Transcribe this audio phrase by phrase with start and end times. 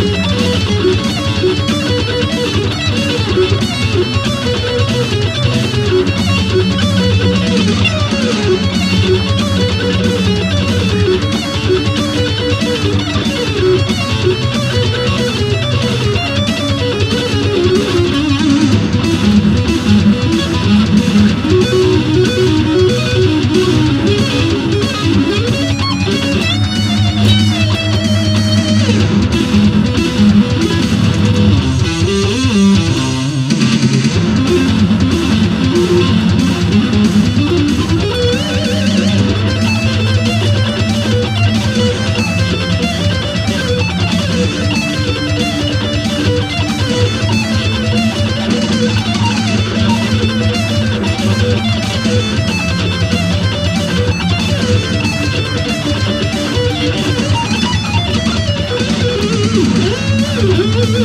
[0.00, 0.16] Thank
[6.84, 6.89] you.
[60.42, 61.00] Música